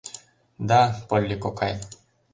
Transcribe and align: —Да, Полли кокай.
—Да, 0.69 0.81
Полли 1.07 1.35
кокай. 1.43 1.73